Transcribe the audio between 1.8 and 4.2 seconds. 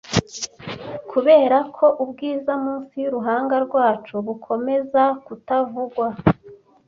ubwiza munsi yuruhanga rwacu